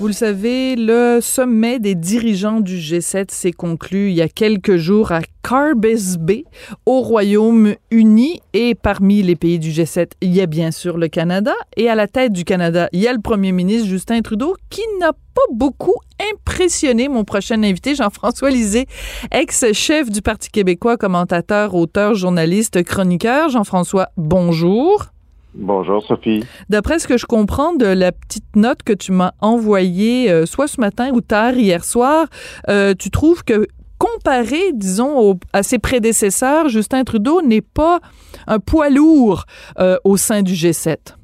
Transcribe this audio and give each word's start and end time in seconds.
Vous 0.00 0.06
le 0.06 0.14
savez, 0.14 0.76
le 0.76 1.18
sommet 1.20 1.78
des 1.78 1.94
dirigeants 1.94 2.60
du 2.60 2.78
G7 2.78 3.30
s'est 3.30 3.52
conclu 3.52 4.08
il 4.08 4.14
y 4.14 4.22
a 4.22 4.30
quelques 4.30 4.76
jours 4.76 5.12
à 5.12 5.20
Carbis 5.42 6.16
Bay, 6.18 6.44
au 6.86 7.02
Royaume-Uni. 7.02 8.40
Et 8.54 8.74
parmi 8.74 9.20
les 9.22 9.36
pays 9.36 9.58
du 9.58 9.68
G7, 9.68 10.12
il 10.22 10.34
y 10.34 10.40
a 10.40 10.46
bien 10.46 10.70
sûr 10.70 10.96
le 10.96 11.08
Canada. 11.08 11.52
Et 11.76 11.90
à 11.90 11.94
la 11.94 12.08
tête 12.08 12.32
du 12.32 12.44
Canada, 12.44 12.88
il 12.92 13.00
y 13.00 13.08
a 13.08 13.12
le 13.12 13.20
premier 13.20 13.52
ministre 13.52 13.88
Justin 13.88 14.22
Trudeau, 14.22 14.56
qui 14.70 14.80
n'a 15.00 15.12
pas 15.12 15.52
beaucoup 15.52 15.96
impressionné 16.32 17.10
mon 17.10 17.24
prochain 17.24 17.62
invité, 17.62 17.94
Jean-François 17.94 18.48
Lisée, 18.48 18.86
ex-chef 19.32 20.08
du 20.08 20.22
Parti 20.22 20.48
québécois, 20.48 20.96
commentateur, 20.96 21.74
auteur, 21.74 22.14
journaliste, 22.14 22.82
chroniqueur. 22.84 23.50
Jean-François, 23.50 24.08
bonjour. 24.16 25.10
Bonjour 25.54 26.02
Sophie. 26.02 26.44
D'après 26.68 26.98
ce 27.00 27.08
que 27.08 27.16
je 27.16 27.26
comprends 27.26 27.74
de 27.74 27.86
la 27.86 28.12
petite 28.12 28.54
note 28.54 28.82
que 28.84 28.92
tu 28.92 29.10
m'as 29.10 29.32
envoyée, 29.40 30.30
euh, 30.30 30.46
soit 30.46 30.68
ce 30.68 30.80
matin 30.80 31.10
ou 31.12 31.20
tard 31.20 31.54
hier 31.54 31.84
soir, 31.84 32.28
euh, 32.68 32.94
tu 32.96 33.10
trouves 33.10 33.44
que 33.44 33.66
comparé, 33.98 34.72
disons, 34.72 35.38
à 35.52 35.62
ses 35.62 35.78
prédécesseurs, 35.78 36.68
Justin 36.68 37.04
Trudeau 37.04 37.42
n'est 37.42 37.60
pas 37.60 37.98
un 38.46 38.58
poids 38.60 38.90
lourd 38.90 39.44
euh, 39.78 39.96
au 40.04 40.16
sein 40.16 40.42
du 40.42 40.52
G7. 40.52 41.16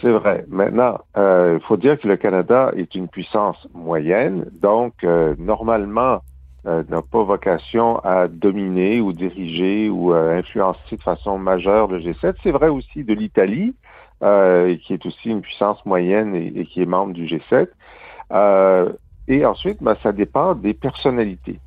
C'est 0.00 0.12
vrai. 0.12 0.46
Maintenant, 0.48 1.00
il 1.14 1.60
faut 1.68 1.76
dire 1.76 2.00
que 2.00 2.08
le 2.08 2.16
Canada 2.16 2.72
est 2.74 2.94
une 2.94 3.08
puissance 3.08 3.68
moyenne, 3.74 4.46
donc 4.62 4.94
normalement, 5.38 6.22
euh, 6.66 6.82
n'a 6.90 7.00
pas 7.00 7.22
vocation 7.22 7.98
à 8.00 8.28
dominer 8.28 9.00
ou 9.00 9.14
diriger 9.14 9.88
ou 9.88 10.12
euh, 10.12 10.38
influencer 10.38 10.96
de 10.96 11.02
façon 11.02 11.38
majeure 11.38 11.88
le 11.88 12.00
G7. 12.00 12.34
C'est 12.42 12.50
vrai 12.50 12.68
aussi 12.68 13.02
de 13.02 13.14
l'Italie, 13.14 13.74
euh, 14.22 14.76
qui 14.76 14.92
est 14.92 15.06
aussi 15.06 15.30
une 15.30 15.40
puissance 15.40 15.84
moyenne 15.86 16.34
et, 16.34 16.66
qui 16.66 16.82
est 16.82 16.86
membre 16.86 17.14
du 17.14 17.24
G7. 17.24 17.68
et 19.28 19.46
ensuite, 19.46 19.82
ben, 19.82 19.96
ça 20.02 20.12
dépend 20.12 20.54
des 20.54 20.74
personnalités. 20.74 21.58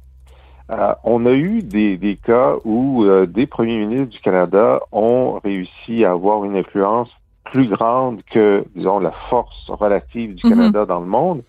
on 1.04 1.26
a 1.26 1.34
eu 1.34 1.64
des, 1.64 1.98
des 1.98 2.16
cas 2.16 2.56
où 2.64 3.04
des 3.26 3.48
premiers 3.48 3.80
ministres 3.86 4.12
du 4.12 4.20
Canada 4.20 4.80
ont 4.92 5.40
réussi 5.44 6.06
à 6.06 6.12
avoir 6.12 6.46
une 6.46 6.56
influence 6.56 7.10
plus 7.46 7.68
grande 7.68 8.22
que, 8.32 8.64
disons, 8.76 9.00
la 9.00 9.12
force 9.30 9.70
relative 9.70 10.36
du 10.36 10.44
mm-hmm. 10.44 10.50
Canada 10.50 10.86
dans 10.86 11.00
le 11.00 11.08
monde. 11.08 11.42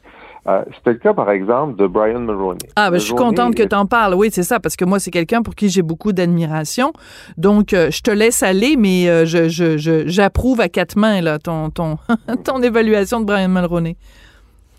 Euh, 0.46 0.62
c'était 0.76 0.92
le 0.92 0.98
cas, 0.98 1.14
par 1.14 1.30
exemple, 1.30 1.76
de 1.76 1.86
Brian 1.86 2.20
Mulroney. 2.20 2.58
Ah, 2.76 2.90
ben, 2.90 2.98
je 2.98 3.04
suis 3.04 3.14
contente 3.14 3.54
que 3.54 3.62
tu 3.62 3.74
en 3.74 3.86
parles. 3.86 4.14
Oui, 4.14 4.28
c'est 4.30 4.42
ça, 4.42 4.60
parce 4.60 4.76
que 4.76 4.84
moi, 4.84 4.98
c'est 4.98 5.10
quelqu'un 5.10 5.42
pour 5.42 5.54
qui 5.54 5.70
j'ai 5.70 5.82
beaucoup 5.82 6.12
d'admiration. 6.12 6.92
Donc, 7.38 7.72
euh, 7.72 7.90
je 7.90 8.02
te 8.02 8.10
laisse 8.10 8.42
aller, 8.42 8.76
mais 8.76 9.08
euh, 9.08 9.24
je, 9.24 10.04
j'approuve 10.06 10.60
à 10.60 10.68
quatre 10.68 10.96
mains 10.96 11.20
là, 11.22 11.38
ton, 11.38 11.70
ton, 11.70 11.96
ton 12.44 12.62
évaluation 12.62 13.20
de 13.20 13.24
Brian 13.24 13.48
Mulroney. 13.48 13.96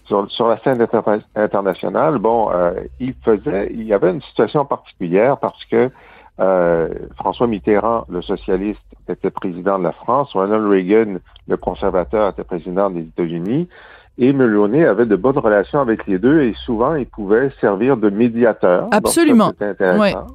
Sur, 0.06 0.30
sur 0.30 0.48
la 0.48 0.60
scène 0.60 0.86
internationale, 1.36 2.20
bon, 2.20 2.52
il 3.00 3.16
faisait, 3.24 3.72
il 3.74 3.88
y 3.88 3.94
avait 3.94 4.12
une 4.12 4.22
situation 4.22 4.64
particulière 4.64 5.40
parce 5.40 5.66
que 5.66 5.90
François 7.18 7.48
Mitterrand, 7.48 8.06
le 8.08 8.22
socialiste, 8.22 8.80
était 9.10 9.32
président 9.32 9.80
de 9.80 9.84
la 9.84 9.94
France, 9.94 10.32
Ronald 10.34 10.68
Reagan, 10.68 11.16
le 11.48 11.58
conservateur, 11.58 12.30
était 12.30 12.44
président 12.44 12.92
des 12.92 13.02
États-Unis. 13.02 13.68
Et 14.18 14.32
Mulroney 14.32 14.86
avait 14.86 15.06
de 15.06 15.16
bonnes 15.16 15.38
relations 15.38 15.82
avec 15.82 16.08
les 16.08 16.20
deux 16.20 16.42
et 16.42 16.54
souvent 16.66 16.96
il 16.96 17.06
pouvait 17.06 17.52
servir 17.60 17.98
de 17.98 18.10
médiateur. 18.10 18.88
Absolument. 18.92 19.52
intéressant. 19.60 20.28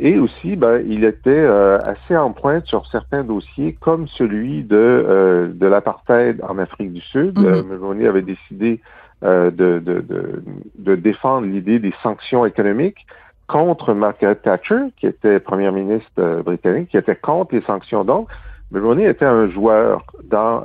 Et 0.00 0.18
aussi, 0.18 0.54
ben, 0.54 0.80
il 0.86 1.04
était 1.04 1.30
euh, 1.30 1.78
assez 1.80 2.16
en 2.16 2.32
pointe 2.32 2.64
sur 2.66 2.86
certains 2.86 3.24
dossiers, 3.24 3.76
comme 3.80 4.06
celui 4.06 4.62
de, 4.62 4.76
euh, 4.76 5.48
de 5.52 5.66
l'apartheid 5.66 6.40
en 6.48 6.58
Afrique 6.58 6.92
du 6.92 7.00
Sud. 7.00 7.36
Mm 7.36 7.62
Mulroney 7.68 8.06
avait 8.06 8.22
décidé 8.22 8.80
de, 9.22 9.50
de, 9.50 9.80
de, 9.80 10.44
de, 10.78 10.94
défendre 10.94 11.48
l'idée 11.48 11.80
des 11.80 11.92
sanctions 12.04 12.46
économiques 12.46 13.04
contre 13.48 13.92
Margaret 13.92 14.36
Thatcher, 14.36 14.92
qui 14.96 15.08
était 15.08 15.40
première 15.40 15.72
ministre 15.72 16.42
britannique, 16.44 16.90
qui 16.90 16.96
était 16.96 17.16
contre 17.16 17.56
les 17.56 17.62
sanctions. 17.62 18.04
Donc, 18.04 18.28
Mulroney 18.70 19.08
était 19.08 19.24
un 19.24 19.48
joueur 19.48 20.04
dans, 20.30 20.62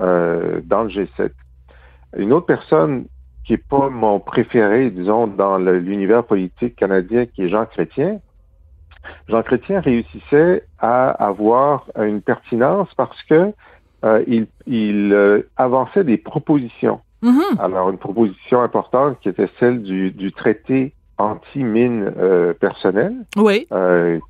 dans 0.65 0.83
le 0.83 0.89
G7. 0.89 1.31
Une 2.17 2.33
autre 2.33 2.45
personne 2.45 3.05
qui 3.45 3.53
est 3.53 3.57
pas 3.57 3.89
mon 3.89 4.19
préféré, 4.19 4.89
disons, 4.89 5.27
dans 5.27 5.57
l'univers 5.57 6.23
politique 6.23 6.75
canadien, 6.75 7.25
qui 7.25 7.43
est 7.43 7.49
Jean 7.49 7.65
Chrétien. 7.65 8.19
Jean 9.27 9.43
Chrétien 9.43 9.81
réussissait 9.81 10.63
à 10.79 11.09
avoir 11.09 11.85
une 11.99 12.21
pertinence 12.21 12.87
parce 12.95 13.21
que 13.23 13.51
euh, 14.05 14.23
il, 14.27 15.13
euh, 15.13 15.43
avançait 15.57 16.03
des 16.03 16.17
propositions. 16.17 17.01
Mm-hmm. 17.21 17.59
Alors, 17.59 17.89
une 17.89 17.97
proposition 17.97 18.61
importante 18.61 19.17
qui 19.21 19.29
était 19.29 19.49
celle 19.59 19.81
du, 19.81 20.31
traité 20.33 20.93
anti-mine 21.17 22.13
euh, 22.17 22.53
personnel, 22.53 23.13
oui. 23.37 23.67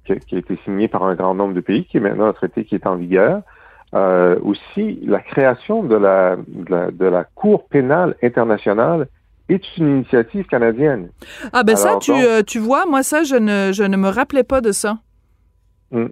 qui, 0.05 0.19
qui, 0.27 0.35
a 0.35 0.37
été 0.39 0.59
signé 0.63 0.87
par 0.87 1.03
un 1.03 1.15
grand 1.15 1.33
nombre 1.33 1.53
de 1.53 1.61
pays, 1.61 1.85
qui 1.85 1.97
est 1.97 1.99
maintenant 1.99 2.27
un 2.27 2.33
traité 2.33 2.65
qui 2.65 2.75
est 2.75 2.85
en 2.85 2.95
vigueur. 2.95 3.41
Euh, 3.93 4.39
aussi, 4.43 4.99
la 5.03 5.19
création 5.19 5.83
de 5.83 5.95
la, 5.95 6.35
de 6.37 7.05
la, 7.05 7.23
Cour 7.35 7.67
pénale 7.67 8.15
internationale 8.23 9.07
est 9.49 9.77
une 9.77 9.97
initiative 9.97 10.45
canadienne. 10.47 11.09
Ah 11.51 11.63
ben 11.63 11.75
ça, 11.75 11.97
tu, 11.97 12.11
euh, 12.11 12.41
tu 12.41 12.57
vois, 12.57 12.85
moi 12.87 13.03
ça, 13.03 13.23
je 13.23 13.35
ne, 13.35 13.71
je 13.71 13.83
ne 13.83 13.97
me 13.97 14.09
rappelais 14.09 14.43
pas 14.43 14.61
de 14.61 14.71
ça. 14.71 14.97
Hmm. 15.91 16.07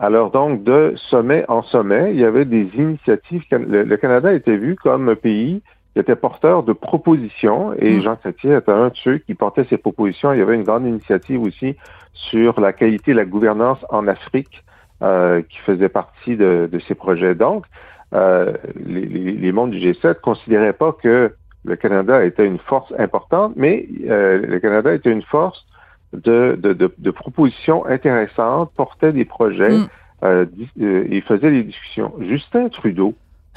Alors 0.00 0.32
donc, 0.32 0.64
de 0.64 0.94
sommet 1.10 1.44
en 1.48 1.62
sommet, 1.62 2.12
il 2.12 2.18
y 2.18 2.24
avait 2.24 2.44
des 2.44 2.68
initiatives. 2.74 3.42
Le, 3.52 3.96
Canada 3.96 4.32
était 4.32 4.56
vu 4.56 4.74
comme 4.74 5.08
un 5.08 5.14
pays 5.14 5.62
qui 5.92 6.00
était 6.00 6.16
porteur 6.16 6.64
de 6.64 6.72
propositions 6.72 7.72
et 7.74 7.98
hmm. 7.98 8.02
Jean 8.02 8.16
Chrétien 8.16 8.58
était 8.58 8.72
un 8.72 8.88
de 8.88 8.96
ceux 8.96 9.18
qui 9.18 9.34
portait 9.34 9.66
ces 9.70 9.76
propositions. 9.76 10.32
Il 10.32 10.40
y 10.40 10.42
avait 10.42 10.56
une 10.56 10.64
grande 10.64 10.86
initiative 10.86 11.42
aussi 11.42 11.76
sur 12.14 12.58
la 12.60 12.72
qualité 12.72 13.12
de 13.12 13.18
la 13.18 13.26
gouvernance 13.26 13.78
en 13.90 14.08
Afrique 14.08 14.64
euh, 15.02 15.42
qui 15.42 15.58
faisait 15.58 15.88
partie 15.88 16.36
de, 16.36 16.70
ces 16.86 16.94
projets. 16.94 17.34
Donc, 17.34 17.64
euh, 18.14 18.52
les, 18.86 19.04
les, 19.04 19.50
membres 19.52 19.72
du 19.72 19.78
G7 19.78 20.20
considéraient 20.20 20.72
pas 20.74 20.92
que 20.92 21.34
le 21.64 21.76
Canada 21.76 22.24
était 22.24 22.46
une 22.46 22.58
force 22.58 22.92
importante, 22.98 23.54
mais 23.56 23.88
euh, 24.08 24.38
le 24.46 24.60
Canada 24.60 24.94
était 24.94 25.10
une 25.10 25.22
force 25.22 25.66
de, 26.12 26.56
de, 26.60 26.72
de, 26.72 27.10
propositions 27.10 27.84
intéressantes, 27.84 28.70
portait 28.76 29.12
des 29.12 29.24
projets 29.24 29.78
mm. 30.24 30.46
et 30.80 31.20
faisait 31.22 31.50
des 31.50 31.64
discussions. 31.64 32.12
Justin 32.20 32.68
Trudeau, 32.68 33.14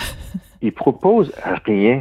il 0.63 0.71
propose 0.71 1.31
rien. 1.65 1.99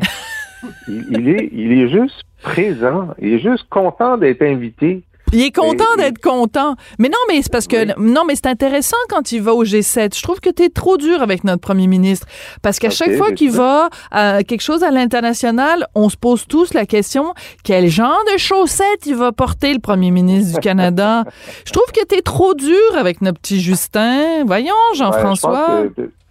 Il, 0.89 1.05
il, 1.11 1.29
est, 1.29 1.51
il 1.53 1.73
est 1.73 1.89
juste 1.89 2.23
présent, 2.43 3.09
il 3.19 3.35
est 3.35 3.41
juste 3.41 3.69
content 3.69 4.17
d'être 4.17 4.41
invité. 4.41 5.03
Il 5.35 5.43
est 5.43 5.55
content 5.55 5.97
d'être 5.99 6.21
content. 6.21 6.77
Mais 6.99 7.09
non, 7.09 7.19
mais 7.29 7.43
c'est 7.43 7.51
parce 7.51 7.67
que 7.67 7.99
non, 8.01 8.23
mais 8.27 8.37
c'est 8.37 8.47
intéressant 8.47 8.97
quand 9.09 9.33
il 9.33 9.43
va 9.43 9.53
au 9.53 9.65
G7. 9.65 10.17
Je 10.17 10.23
trouve 10.23 10.41
que 10.41 10.51
tu 10.51 10.63
es 10.63 10.69
trop 10.69 10.97
dur 10.97 11.23
avec 11.23 11.43
notre 11.43 11.61
premier 11.61 11.89
ministre 11.89 12.27
parce 12.63 12.79
qu'à 12.79 12.91
chaque 12.91 13.17
fois 13.17 13.33
qu'il 13.33 13.51
va 13.51 13.89
à 14.13 14.45
quelque 14.45 14.61
chose 14.61 14.85
à 14.85 14.91
l'international, 14.91 15.89
on 15.95 16.09
se 16.09 16.17
pose 16.17 16.47
tous 16.47 16.73
la 16.73 16.87
question 16.87 17.35
quel 17.65 17.89
genre 17.89 18.21
de 18.33 18.39
chaussettes 18.39 19.07
il 19.07 19.17
va 19.17 19.33
porter 19.33 19.75
le 19.75 19.81
premier 19.81 20.13
ministre 20.13 20.55
du 20.55 20.61
Canada? 20.61 21.25
Je 21.67 21.73
trouve 21.73 21.91
que 21.93 22.07
tu 22.07 22.15
es 22.17 22.23
trop 22.23 22.55
dur 22.55 22.79
avec 22.97 23.21
notre 23.21 23.41
petit 23.41 23.61
Justin. 23.61 24.45
Voyons, 24.47 24.75
Jean-François. 24.95 25.85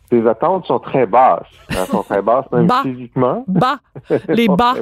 tes 0.09 0.27
attentes 0.27 0.65
sont 0.65 0.79
très 0.79 1.05
basses. 1.05 1.43
Elles 1.69 1.87
sont 1.87 2.03
très 2.03 2.21
basses, 2.21 2.45
même 2.53 2.69
physiquement. 2.83 3.43
Bas. 3.47 3.79
Les 4.29 4.47
bas. 4.47 4.75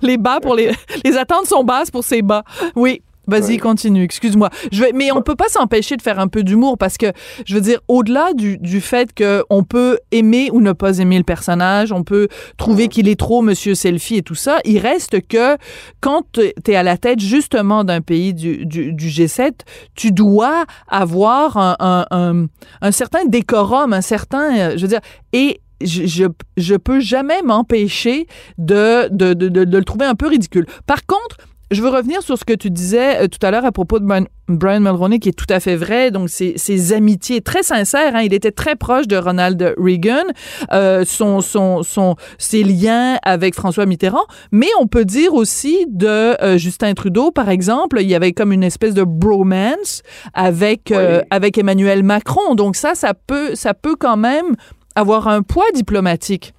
Les 0.00 0.16
bas 0.16 0.40
pour 0.40 0.54
les. 0.54 0.70
Les 1.04 1.16
attentes 1.18 1.46
sont 1.46 1.64
basses 1.64 1.90
pour 1.90 2.04
ces 2.04 2.22
bas. 2.22 2.44
Oui. 2.74 3.02
Vas-y, 3.40 3.58
continue. 3.58 4.02
Excuse-moi. 4.02 4.50
Je 4.70 4.82
vais, 4.82 4.92
mais 4.92 5.10
on 5.12 5.22
peut 5.22 5.36
pas 5.36 5.48
s'empêcher 5.48 5.96
de 5.96 6.02
faire 6.02 6.18
un 6.18 6.28
peu 6.28 6.42
d'humour 6.42 6.78
parce 6.78 6.98
que, 6.98 7.06
je 7.46 7.54
veux 7.54 7.60
dire, 7.60 7.80
au-delà 7.88 8.32
du, 8.34 8.58
du 8.58 8.80
fait 8.80 9.10
qu'on 9.16 9.64
peut 9.64 9.98
aimer 10.10 10.50
ou 10.52 10.60
ne 10.60 10.72
pas 10.72 10.98
aimer 10.98 11.18
le 11.18 11.24
personnage, 11.24 11.92
on 11.92 12.04
peut 12.04 12.28
trouver 12.56 12.88
qu'il 12.88 13.08
est 13.08 13.18
trop 13.18 13.42
Monsieur 13.42 13.74
Selfie 13.74 14.16
et 14.16 14.22
tout 14.22 14.34
ça, 14.34 14.58
il 14.64 14.78
reste 14.78 15.26
que 15.26 15.56
quand 16.00 16.24
tu 16.32 16.52
es 16.70 16.76
à 16.76 16.82
la 16.82 16.96
tête 16.96 17.20
justement 17.20 17.84
d'un 17.84 18.00
pays 18.00 18.34
du, 18.34 18.66
du, 18.66 18.92
du, 18.92 19.08
G7, 19.08 19.52
tu 19.94 20.12
dois 20.12 20.64
avoir 20.88 21.56
un, 21.56 21.76
un, 21.80 22.06
un, 22.10 22.46
un 22.80 22.92
certain 22.92 23.24
décorum, 23.24 23.92
un 23.92 24.00
certain, 24.00 24.56
euh, 24.56 24.72
je 24.76 24.82
veux 24.82 24.88
dire, 24.88 25.00
et 25.32 25.60
je, 25.84 26.06
je, 26.06 26.24
je 26.56 26.74
peux 26.74 27.00
jamais 27.00 27.42
m'empêcher 27.42 28.26
de, 28.58 29.08
de, 29.10 29.34
de, 29.34 29.48
de, 29.48 29.76
le 29.76 29.84
trouver 29.84 30.06
un 30.06 30.14
peu 30.14 30.28
ridicule. 30.28 30.66
Par 30.86 31.06
contre, 31.06 31.36
je 31.72 31.82
veux 31.82 31.88
revenir 31.88 32.22
sur 32.22 32.38
ce 32.38 32.44
que 32.44 32.52
tu 32.52 32.70
disais 32.70 33.24
euh, 33.24 33.28
tout 33.28 33.44
à 33.44 33.50
l'heure 33.50 33.64
à 33.64 33.72
propos 33.72 33.98
de 33.98 34.04
Brian, 34.04 34.26
Brian 34.48 34.80
Mulroney, 34.80 35.18
qui 35.18 35.28
est 35.28 35.32
tout 35.32 35.46
à 35.48 35.60
fait 35.60 35.76
vrai. 35.76 36.10
Donc, 36.10 36.28
ses, 36.28 36.54
ses 36.56 36.92
amitiés 36.92 37.40
très 37.40 37.62
sincères. 37.62 38.14
Hein, 38.14 38.22
il 38.22 38.34
était 38.34 38.50
très 38.50 38.76
proche 38.76 39.06
de 39.08 39.16
Ronald 39.16 39.74
Reagan. 39.78 40.24
Euh, 40.72 41.04
son, 41.04 41.40
son, 41.40 41.82
son, 41.82 42.16
ses 42.38 42.62
liens 42.62 43.18
avec 43.22 43.54
François 43.54 43.86
Mitterrand. 43.86 44.24
Mais 44.50 44.68
on 44.80 44.86
peut 44.86 45.04
dire 45.04 45.34
aussi 45.34 45.86
de 45.88 46.06
euh, 46.42 46.58
Justin 46.58 46.94
Trudeau, 46.94 47.30
par 47.30 47.48
exemple, 47.48 47.98
il 48.00 48.08
y 48.08 48.14
avait 48.14 48.32
comme 48.32 48.52
une 48.52 48.64
espèce 48.64 48.94
de 48.94 49.04
bromance 49.04 50.02
avec 50.34 50.90
euh, 50.90 51.22
avec 51.30 51.58
Emmanuel 51.58 52.02
Macron. 52.02 52.54
Donc 52.54 52.76
ça, 52.76 52.94
ça 52.94 53.14
peut 53.14 53.54
ça 53.54 53.74
peut 53.74 53.96
quand 53.98 54.16
même 54.16 54.56
avoir 54.94 55.28
un 55.28 55.42
poids 55.42 55.70
diplomatique. 55.74 56.52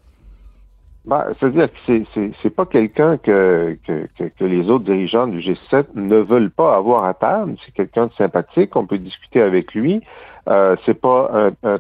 Ben, 1.06 1.26
C'est-à-dire 1.40 1.70
que 1.72 1.78
c'est, 1.86 2.32
c'est 2.42 2.50
pas 2.50 2.66
quelqu'un 2.66 3.18
que, 3.18 3.78
que, 3.86 4.08
que, 4.18 4.46
les 4.46 4.70
autres 4.70 4.86
dirigeants 4.86 5.28
du 5.28 5.40
G7 5.40 5.86
ne 5.96 6.18
veulent 6.18 6.52
pas 6.52 6.76
avoir 6.76 7.04
à 7.04 7.14
table. 7.14 7.56
C'est 7.66 7.74
quelqu'un 7.74 8.08
de 8.08 8.14
sympathique, 8.14 8.76
on 8.76 8.86
peut 8.86 8.98
discuter 8.98 9.42
avec 9.42 9.74
lui. 9.74 10.02
Euh, 10.48 10.76
c'est 10.86 11.00
pas 11.00 11.30
un, 11.34 11.70
un 11.70 11.78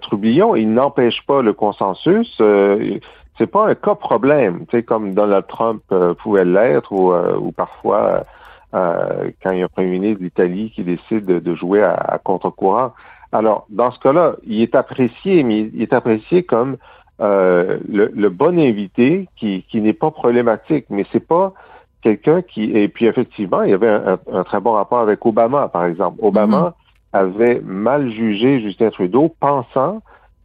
il 0.55 0.73
n'empêche 0.73 1.25
pas 1.25 1.41
le 1.41 1.53
consensus. 1.53 2.37
Euh, 2.41 2.99
c'est 3.37 3.47
pas 3.47 3.67
un 3.67 3.75
cas 3.75 3.95
problème, 3.95 4.65
comme 4.85 5.13
Donald 5.13 5.47
Trump 5.47 5.81
euh, 5.91 6.13
pouvait 6.13 6.45
l'être 6.45 6.91
ou, 6.91 7.13
euh, 7.13 7.37
ou 7.37 7.51
parfois 7.51 8.25
euh, 8.73 9.31
quand 9.41 9.51
il 9.51 9.59
y 9.59 9.61
a 9.61 9.65
un 9.65 9.69
premier 9.69 9.99
ministre 9.99 10.21
d'Italie 10.21 10.71
qui 10.75 10.83
décide 10.83 11.25
de, 11.25 11.39
de 11.39 11.55
jouer 11.55 11.81
à, 11.81 11.93
à 11.93 12.17
contre-courant. 12.19 12.93
Alors, 13.31 13.65
dans 13.69 13.91
ce 13.91 13.99
cas-là, 13.99 14.35
il 14.45 14.61
est 14.61 14.75
apprécié, 14.75 15.43
mais 15.43 15.61
il 15.73 15.81
est 15.81 15.93
apprécié 15.93 16.43
comme 16.43 16.77
euh, 17.23 17.77
le, 17.97 18.11
le, 18.13 18.29
bon 18.29 18.59
invité 18.59 19.27
qui, 19.37 19.63
qui 19.69 19.79
n'est 19.81 19.93
pas 20.03 20.11
problématique, 20.11 20.85
mais 20.89 21.05
c'est 21.11 21.25
pas 21.35 21.53
quelqu'un 22.01 22.41
qui 22.41 22.63
et 22.77 22.87
puis 22.89 23.05
effectivement 23.05 23.61
il 23.63 23.69
y 23.71 23.73
avait 23.73 23.87
un, 23.89 24.03
un, 24.13 24.19
un, 24.39 24.43
très 24.43 24.59
bon 24.59 24.73
rapport 24.73 24.99
avec 24.99 25.25
Obama 25.25 25.69
par 25.69 25.85
exemple. 25.85 26.17
Obama 26.21 26.61
-hmm. 26.61 27.19
avait 27.23 27.61
mal 27.63 28.01
jugé 28.11 28.49
Justin 28.65 28.89
Trudeau, 28.89 29.25
pensant 29.39 29.95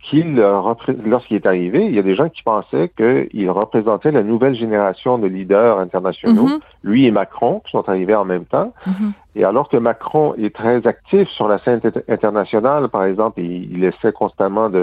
qu'il 0.04 0.36
lorsqu'il 1.04 1.36
est 1.36 1.46
arrivé, 1.46 1.80
il 1.86 1.94
y 1.94 1.98
a 1.98 2.02
des 2.10 2.14
gens 2.14 2.28
qui 2.28 2.42
pensaient 2.44 2.88
qu'il 2.96 3.50
représentait 3.50 4.12
la 4.12 4.22
nouvelle 4.22 4.54
génération 4.54 5.12
de 5.18 5.26
leaders 5.26 5.76
internationaux, 5.86 6.48
-hmm. 6.48 6.60
lui 6.90 7.00
et 7.08 7.10
Macron 7.20 7.54
qui 7.64 7.70
sont 7.76 7.86
arrivés 7.92 8.18
en 8.22 8.26
même 8.32 8.46
temps. 8.54 8.70
-hmm. 8.86 9.10
Et 9.38 9.42
alors 9.50 9.66
que 9.72 9.78
Macron 9.90 10.26
est 10.44 10.54
très 10.62 10.78
actif 10.94 11.26
sur 11.36 11.46
la 11.52 11.58
scène 11.64 11.80
internationale, 12.16 12.82
par 12.96 13.04
exemple, 13.10 13.36
il, 13.46 13.54
il 13.74 13.82
essaie 13.90 14.12
constamment 14.22 14.68
de 14.76 14.82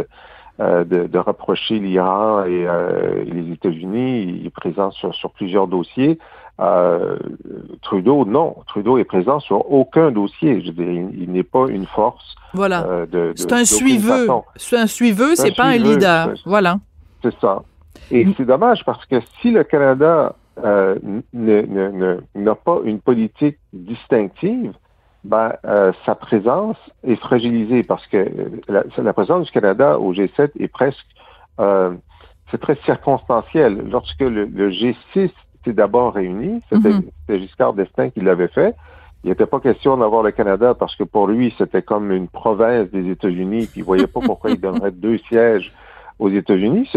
de, 0.60 1.08
de, 1.08 1.20
reprocher 1.20 1.80
l'Iran 1.80 2.46
et 2.46 2.66
euh, 2.68 3.24
les 3.26 3.52
États-Unis. 3.52 4.40
Il 4.40 4.46
est 4.46 4.52
présent 4.52 4.92
sur, 4.92 5.14
sur 5.14 5.32
plusieurs 5.32 5.68
dossiers. 5.68 6.18
Euh, 6.62 7.18
Trudeau, 7.82 8.24
non. 8.26 8.56
Trudeau 8.68 8.98
est 8.98 9.04
présent 9.04 9.40
sur 9.40 9.70
aucun 9.72 10.12
dossier. 10.12 10.62
Je 10.62 10.68
veux 10.68 10.74
dire, 10.74 10.90
il, 10.90 11.24
il 11.24 11.32
n'est 11.32 11.44
pas 11.44 11.68
une 11.68 11.86
force. 11.86 12.36
Voilà. 12.54 12.86
Euh, 12.86 13.06
de, 13.06 13.34
c'est 13.36 13.52
un 13.52 13.66
suiveux. 13.66 14.28
C'est 14.56 14.78
un 14.78 14.88
suiveux, 14.88 15.36
c'est 15.36 15.56
pas 15.56 15.72
suiveux, 15.72 15.90
un 15.90 15.94
leader. 15.94 16.34
Voilà. 16.46 16.80
C'est 17.22 17.38
ça. 17.40 17.64
Et 18.12 18.24
mm. 18.24 18.34
c'est 18.38 18.46
dommage 18.46 18.86
parce 18.86 19.06
que 19.06 19.20
si 19.42 19.52
le 19.52 19.64
Canada 19.64 20.36
euh, 20.64 20.96
n'a 21.34 22.56
pas 22.56 22.80
une 22.86 23.00
politique 23.00 23.58
distinctive, 23.74 24.72
ben, 25.26 25.54
euh, 25.66 25.92
sa 26.06 26.14
présence 26.14 26.78
est 27.04 27.16
fragilisée 27.16 27.82
parce 27.82 28.06
que 28.08 28.30
la, 28.68 28.84
la, 28.96 29.14
présence 29.14 29.48
du 29.48 29.52
Canada 29.52 30.00
au 30.00 30.14
G7 30.14 30.52
est 30.60 30.68
presque, 30.68 31.06
euh, 31.60 31.92
c'est 32.52 32.62
très 32.62 32.76
circonstanciel. 32.86 33.90
Lorsque 33.90 34.20
le, 34.22 34.46
le 34.46 34.70
G6 34.70 35.32
s'est 35.64 35.74
d'abord 35.74 36.14
réuni, 36.14 36.62
c'était 36.72 36.90
mm 36.90 37.04
-hmm. 37.30 37.40
Giscard 37.40 37.74
d'Estaing 37.74 38.12
qui 38.12 38.22
l'avait 38.22 38.54
fait. 38.60 38.76
Il 39.24 39.30
n'était 39.30 39.48
pas 39.48 39.60
question 39.60 39.98
d'avoir 39.98 40.22
le 40.22 40.32
Canada 40.32 40.76
parce 40.76 40.96
que 40.96 41.04
pour 41.04 41.26
lui, 41.28 41.52
c'était 41.58 41.82
comme 41.82 42.12
une 42.12 42.28
province 42.28 42.88
des 42.92 43.10
États-Unis, 43.10 43.66
puis 43.72 43.82
il 43.82 43.84
voyait 43.84 44.12
pas 44.16 44.22
pourquoi 44.30 44.52
il 44.52 44.62
donnerait 44.62 44.92
deux 44.92 45.18
sièges 45.30 45.74
aux 46.20 46.30
États-Unis. 46.30 46.88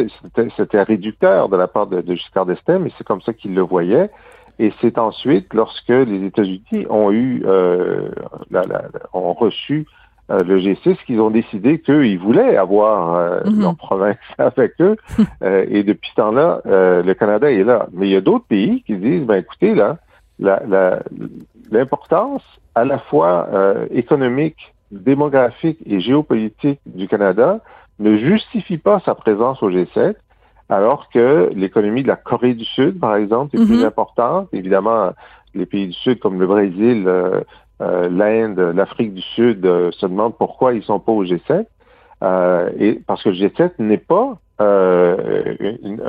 C'était 0.58 0.82
réducteur 0.82 1.48
de 1.48 1.56
la 1.56 1.68
part 1.74 1.86
de, 1.86 2.02
de 2.02 2.14
Giscard 2.14 2.44
d'Estaing, 2.44 2.80
mais 2.80 2.92
c'est 2.96 3.06
comme 3.10 3.22
ça 3.22 3.32
qu'il 3.32 3.54
le 3.54 3.62
voyait. 3.62 4.10
Et 4.58 4.72
c'est 4.80 4.98
ensuite, 4.98 5.54
lorsque 5.54 5.88
les 5.88 6.24
États-Unis 6.24 6.86
ont 6.90 7.12
eu, 7.12 7.42
euh, 7.46 8.08
la, 8.50 8.62
la, 8.62 8.82
ont 9.12 9.32
reçu 9.32 9.86
euh, 10.30 10.40
le 10.40 10.58
G6, 10.58 10.96
qu'ils 11.06 11.20
ont 11.20 11.30
décidé 11.30 11.80
qu'ils 11.80 12.18
voulaient 12.18 12.56
avoir 12.56 13.14
euh, 13.14 13.40
mm 13.44 13.50
-hmm. 13.50 13.62
leur 13.62 13.76
province 13.76 14.16
avec 14.38 14.72
eux. 14.80 14.96
et 15.74 15.82
depuis 15.84 16.10
ce 16.10 16.16
temps-là, 16.16 16.60
le 17.08 17.12
Canada 17.14 17.50
est 17.50 17.64
là. 17.64 17.86
Mais 17.92 18.08
il 18.08 18.12
y 18.12 18.16
a 18.16 18.20
d'autres 18.20 18.46
pays 18.46 18.82
qui 18.82 18.96
disent, 18.96 19.24
ben 19.24 19.36
écoutez, 19.36 19.74
là, 19.74 19.96
l'importance 21.70 22.44
à 22.74 22.84
la 22.84 22.98
fois 22.98 23.32
économique, 23.90 24.60
démographique 24.90 25.80
et 25.86 26.00
géopolitique 26.00 26.80
du 26.86 27.06
Canada 27.08 27.60
ne 27.98 28.16
justifie 28.16 28.78
pas 28.78 29.00
sa 29.06 29.14
présence 29.14 29.62
au 29.62 29.70
G7 29.70 30.14
alors 30.68 31.08
que 31.08 31.50
l'économie 31.54 32.02
de 32.02 32.08
la 32.08 32.16
Corée 32.16 32.54
du 32.54 32.64
Sud, 32.64 33.00
par 33.00 33.16
exemple, 33.16 33.56
est 33.56 33.58
mm 33.58 33.62
-hmm. 33.62 33.66
plus 33.66 33.84
importante. 33.84 34.48
Évidemment, 34.52 35.12
les 35.54 35.66
pays 35.66 35.86
du 35.86 35.92
Sud 35.92 36.18
comme 36.18 36.38
le 36.40 36.46
Brésil, 36.46 37.04
euh, 37.06 37.40
euh, 37.80 38.08
l'Inde, 38.08 38.58
l'Afrique 38.74 39.14
du 39.14 39.22
Sud 39.22 39.64
euh, 39.64 39.90
se 39.92 40.06
demandent 40.06 40.36
pourquoi 40.36 40.74
ils 40.74 40.82
sont 40.82 41.00
pas 41.00 41.12
au 41.12 41.24
G7. 41.24 41.66
et 42.78 43.00
parce 43.06 43.22
que 43.22 43.30
le 43.30 43.36
G7 43.36 43.70
n'est 43.78 43.98
pas 43.98 44.38
une, 44.60 46.00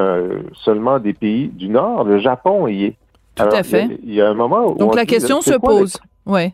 seulement 0.66 1.00
des 1.00 1.14
pays 1.14 1.48
du 1.50 1.70
Nord, 1.70 2.04
le 2.04 2.18
Japon 2.20 2.68
y 2.68 2.86
est. 2.86 2.96
Tout 3.36 3.44
alors, 3.44 3.56
à 3.56 3.64
fait. 3.64 3.88
Il 4.04 4.14
y, 4.14 4.22
a 4.22 4.30
un 4.30 4.34
moment 4.34 4.72
où 4.72 4.78
donc 4.78 4.96
la 4.96 5.06
question 5.06 5.42
se 5.42 5.56
pose. 5.58 5.94
Oui. 6.26 6.52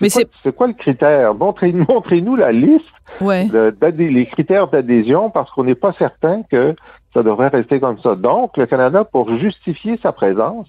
Mais 0.00 0.08
c'est 0.08 0.28
quoi, 0.42 0.52
quoi, 0.52 0.66
le 0.68 0.72
critère? 0.74 1.34
Montrez-nous 1.38 1.86
montrez 1.88 2.20
la 2.20 2.52
liste, 2.52 2.84
ouais. 3.20 3.46
de, 3.46 3.74
les 3.96 4.26
critères 4.26 4.68
d'adhésion, 4.68 5.30
parce 5.30 5.50
qu'on 5.50 5.64
n'est 5.64 5.74
pas 5.74 5.92
certain 5.94 6.42
que 6.42 6.74
ça 7.14 7.22
devrait 7.22 7.48
rester 7.48 7.80
comme 7.80 7.98
ça. 8.00 8.14
Donc, 8.14 8.56
le 8.56 8.66
Canada, 8.66 9.04
pour 9.04 9.36
justifier 9.38 9.98
sa 10.02 10.12
présence, 10.12 10.66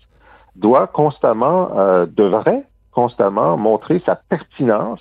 doit 0.55 0.87
constamment, 0.87 1.69
euh, 1.77 2.05
devrait 2.05 2.63
constamment 2.91 3.57
montrer 3.57 4.01
sa 4.05 4.15
pertinence. 4.15 4.99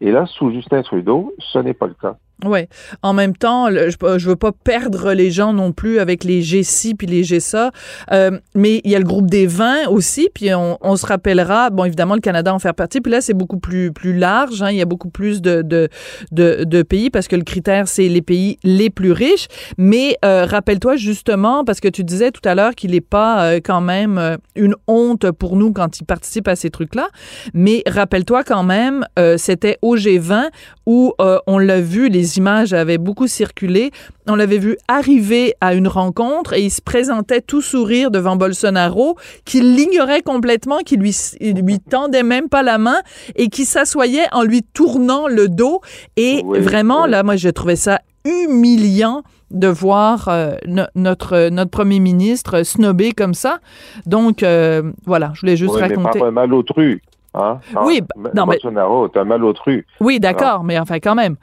Et 0.00 0.12
là, 0.12 0.26
sous 0.26 0.50
Justin 0.50 0.82
Trudeau, 0.82 1.32
ce 1.38 1.58
n'est 1.58 1.74
pas 1.74 1.86
le 1.86 1.94
cas. 1.94 2.16
Oui. 2.44 2.66
En 3.02 3.12
même 3.12 3.36
temps, 3.36 3.70
je, 3.70 4.18
je 4.18 4.28
veux 4.28 4.36
pas 4.36 4.52
perdre 4.52 5.12
les 5.12 5.30
gens 5.30 5.52
non 5.52 5.72
plus 5.72 5.98
avec 5.98 6.24
les 6.24 6.42
G6 6.42 6.96
puis 6.96 7.06
les 7.06 7.22
GSA, 7.22 7.70
euh, 8.12 8.38
mais 8.54 8.80
il 8.84 8.90
y 8.90 8.96
a 8.96 8.98
le 8.98 9.04
groupe 9.04 9.30
des 9.30 9.46
20 9.46 9.88
aussi, 9.88 10.28
puis 10.32 10.52
on, 10.54 10.78
on, 10.80 10.96
se 10.96 11.06
rappellera, 11.06 11.70
bon, 11.70 11.84
évidemment, 11.84 12.14
le 12.14 12.20
Canada 12.20 12.52
en 12.52 12.58
fait 12.58 12.72
partie, 12.72 13.00
puis 13.00 13.12
là, 13.12 13.20
c'est 13.20 13.34
beaucoup 13.34 13.58
plus, 13.58 13.92
plus 13.92 14.16
large, 14.16 14.62
hein, 14.62 14.70
il 14.70 14.76
y 14.76 14.82
a 14.82 14.86
beaucoup 14.86 15.10
plus 15.10 15.42
de, 15.42 15.62
de, 15.62 15.88
de, 16.30 16.64
de, 16.64 16.82
pays, 16.82 17.10
parce 17.10 17.28
que 17.28 17.36
le 17.36 17.44
critère, 17.44 17.88
c'est 17.88 18.08
les 18.08 18.22
pays 18.22 18.58
les 18.64 18.90
plus 18.90 19.12
riches, 19.12 19.48
mais 19.78 20.16
euh, 20.24 20.44
rappelle-toi 20.44 20.96
justement, 20.96 21.64
parce 21.64 21.80
que 21.80 21.88
tu 21.88 22.04
disais 22.04 22.30
tout 22.30 22.46
à 22.46 22.54
l'heure 22.54 22.74
qu'il 22.74 22.92
n'est 22.92 23.00
pas 23.00 23.44
euh, 23.44 23.60
quand 23.62 23.80
même 23.80 24.18
euh, 24.18 24.36
une 24.54 24.74
honte 24.86 25.30
pour 25.30 25.56
nous 25.56 25.72
quand 25.72 26.00
ils 26.00 26.04
participent 26.04 26.48
à 26.48 26.56
ces 26.56 26.70
trucs-là, 26.70 27.08
mais 27.54 27.82
rappelle-toi 27.86 28.44
quand 28.44 28.62
même, 28.62 29.06
euh, 29.18 29.36
c'était 29.38 29.78
au 29.82 29.96
G20 29.96 30.48
où 30.86 31.12
on 31.46 31.58
l'a 31.58 31.80
vu, 31.80 32.10
les 32.32 32.38
images 32.38 32.72
avaient 32.72 32.98
beaucoup 32.98 33.26
circulé. 33.26 33.90
On 34.26 34.34
l'avait 34.34 34.58
vu 34.58 34.76
arriver 34.88 35.54
à 35.60 35.74
une 35.74 35.88
rencontre 35.88 36.52
et 36.54 36.62
il 36.62 36.70
se 36.70 36.80
présentait 36.80 37.40
tout 37.40 37.60
sourire 37.60 38.10
devant 38.10 38.36
Bolsonaro, 38.36 39.16
qui 39.44 39.60
l'ignorait 39.60 40.22
complètement, 40.22 40.78
qui 40.78 40.96
lui, 40.96 41.14
lui 41.40 41.78
tendait 41.78 42.22
même 42.22 42.48
pas 42.48 42.62
la 42.62 42.78
main 42.78 42.98
et 43.36 43.48
qui 43.48 43.64
s'assoyait 43.64 44.26
en 44.32 44.42
lui 44.42 44.62
tournant 44.62 45.28
le 45.28 45.48
dos. 45.48 45.80
Et 46.16 46.42
oui, 46.44 46.60
vraiment, 46.60 47.04
oui. 47.04 47.10
là, 47.10 47.22
moi, 47.22 47.36
j'ai 47.36 47.52
trouvé 47.52 47.76
ça 47.76 48.00
humiliant 48.24 49.22
de 49.50 49.68
voir 49.68 50.28
euh, 50.28 50.54
no 50.66 50.84
notre 50.94 51.50
notre 51.50 51.70
premier 51.70 52.00
ministre 52.00 52.62
snobé 52.62 53.12
comme 53.12 53.34
ça. 53.34 53.58
Donc 54.06 54.42
euh, 54.42 54.92
voilà, 55.04 55.32
je 55.34 55.40
voulais 55.40 55.56
juste 55.56 55.74
oui, 55.74 55.80
raconter. 55.80 56.10
Mais 56.14 56.20
pas 56.20 56.28
un 56.28 56.30
malotru. 56.30 57.02
Hein? 57.34 57.58
oui, 57.84 58.00
non, 58.34 58.46
Bolsonaro, 58.46 59.10
mais... 59.14 59.20
un 59.20 59.24
malotru. 59.24 59.86
Oui, 60.00 60.20
d'accord, 60.20 60.64
mais 60.64 60.78
enfin 60.78 61.00
quand 61.00 61.14
même. 61.14 61.36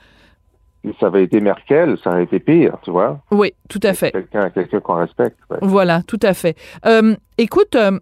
Ça 0.99 1.07
avait 1.07 1.23
été 1.23 1.41
Merkel, 1.41 1.97
ça 2.03 2.11
aurait 2.11 2.23
été 2.23 2.39
pire, 2.39 2.77
tu 2.83 2.91
vois. 2.91 3.19
Oui, 3.31 3.53
tout 3.67 3.81
à 3.83 3.93
fait. 3.93 4.11
Quelqu'un 4.11 4.49
quelqu 4.49 4.79
qu'on 4.79 4.95
respecte. 4.95 5.37
Ouais. 5.49 5.57
Voilà, 5.61 6.01
tout 6.03 6.19
à 6.21 6.33
fait. 6.33 6.55
Euh, 6.85 7.15
écoute, 7.37 7.75
euh, 7.75 7.99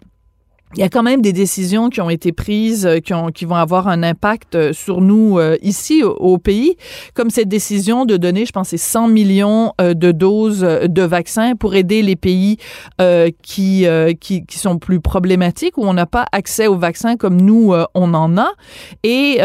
il 0.75 0.81
y 0.81 0.83
a 0.83 0.89
quand 0.89 1.03
même 1.03 1.21
des 1.21 1.31
décisions 1.31 1.89
qui 1.89 2.01
ont 2.01 2.09
été 2.09 2.33
prises, 2.33 2.85
euh, 2.85 2.99
qui, 2.99 3.13
ont, 3.13 3.31
qui 3.31 3.45
vont 3.45 3.55
avoir 3.55 3.87
un 3.87 4.03
impact 4.03 4.55
euh, 4.55 4.73
sur 4.73 4.99
nous 4.99 5.39
euh, 5.39 5.55
ici 5.61 6.03
au, 6.03 6.37
pays, 6.37 6.75
comme 7.13 7.29
cette 7.29 7.47
décision 7.47 8.03
de 8.03 8.17
donner, 8.17 8.45
je 8.45 8.51
pense, 8.51 8.75
100 8.75 9.07
millions 9.07 9.73
de 9.79 10.11
doses 10.11 10.59
de 10.59 11.01
vaccins 11.01 11.55
pour 11.55 11.73
aider 11.73 12.01
les 12.01 12.15
pays 12.15 12.57
qui, 13.41 13.87
sont 14.49 14.77
plus 14.77 14.99
problématiques, 14.99 15.77
où 15.77 15.85
on 15.85 15.93
n'a 15.93 16.05
pas 16.05 16.25
accès 16.31 16.67
aux 16.67 16.77
vaccins 16.77 17.15
comme 17.15 17.41
nous, 17.41 17.73
on 17.95 18.13
en 18.13 18.37
a. 18.37 18.51
Et 19.03 19.37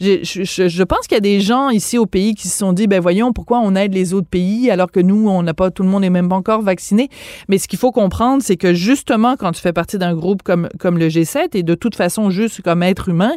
je, 0.00 0.82
pense 0.84 1.06
qu'il 1.06 1.16
y 1.16 1.18
a 1.18 1.20
des 1.20 1.40
gens 1.40 1.70
ici 1.70 1.98
au 1.98 2.06
pays 2.06 2.34
qui 2.34 2.48
se 2.48 2.56
sont 2.56 2.72
dit, 2.72 2.86
ben 2.86 3.00
voyons, 3.00 3.32
pourquoi 3.32 3.58
on 3.58 3.74
aide 3.74 3.94
les 3.94 4.14
autres 4.14 4.28
pays 4.28 4.70
alors 4.70 4.92
que 4.92 5.00
nous, 5.00 5.28
on 5.28 5.42
n'a 5.42 5.54
pas, 5.54 5.70
tout 5.70 5.82
le 5.82 5.88
monde 5.88 6.02
n'est 6.02 6.10
même 6.10 6.28
pas 6.28 6.36
encore 6.36 6.62
vacciné. 6.62 7.08
Mais 7.48 7.58
ce 7.58 7.66
qu'il 7.66 7.78
faut 7.78 7.92
comprendre, 7.92 8.42
c'est 8.42 8.56
que 8.56 8.74
justement, 8.74 9.36
quand 9.36 9.52
tu 9.52 9.60
fais 9.60 9.72
partie 9.72 9.98
d'un 9.98 10.14
groupe 10.14 10.42
comme 10.42 10.57
comme, 10.78 10.98
le 10.98 11.08
G7 11.08 11.50
et 11.54 11.62
de 11.62 11.74
toute 11.74 11.94
façon, 11.94 12.30
juste 12.30 12.62
comme 12.62 12.82
être 12.82 13.08
humain, 13.08 13.32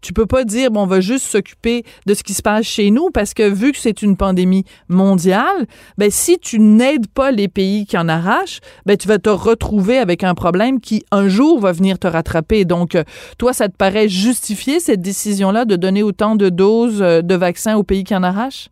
tu 0.00 0.12
peux 0.12 0.26
pas 0.26 0.44
dire, 0.44 0.70
bon, 0.70 0.82
on 0.82 0.86
va 0.86 1.00
juste 1.00 1.26
s'occuper 1.26 1.84
de 2.06 2.14
ce 2.14 2.22
qui 2.22 2.34
se 2.34 2.42
passe 2.42 2.64
chez 2.64 2.90
nous 2.90 3.10
parce 3.10 3.34
que 3.34 3.48
vu 3.48 3.72
que 3.72 3.78
c'est 3.78 4.02
une 4.02 4.16
pandémie 4.16 4.64
mondiale, 4.88 5.66
ben, 5.98 6.10
si 6.10 6.38
tu 6.38 6.58
n'aides 6.58 7.08
pas 7.08 7.30
les 7.30 7.48
pays 7.48 7.86
qui 7.86 7.96
en 7.96 8.08
arrachent, 8.08 8.60
ben, 8.84 8.96
tu 8.96 9.08
vas 9.08 9.18
te 9.18 9.30
retrouver 9.30 9.98
avec 9.98 10.24
un 10.24 10.34
problème 10.34 10.80
qui, 10.80 11.04
un 11.10 11.28
jour, 11.28 11.60
va 11.60 11.72
venir 11.72 11.98
te 11.98 12.06
rattraper. 12.06 12.64
Donc, 12.64 12.94
euh, 12.94 13.04
toi, 13.38 13.52
ça 13.52 13.68
te 13.68 13.76
paraît 13.76 14.08
justifier 14.08 14.80
cette 14.80 15.00
décision-là 15.00 15.64
de 15.64 15.76
donner 15.76 16.02
autant 16.02 16.36
de 16.36 16.48
doses 16.48 17.02
euh, 17.02 17.22
de 17.22 17.34
vaccins 17.34 17.76
aux 17.76 17.82
pays 17.82 18.04
qui 18.04 18.14
en 18.14 18.22
arrachent? 18.22 18.68